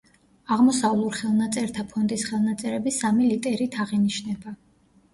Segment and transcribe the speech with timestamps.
[0.53, 4.61] აღმოსავლურ ხელნაწერთა ფონდის ხელნაწერები სამი ლიტერით აღინიშნება.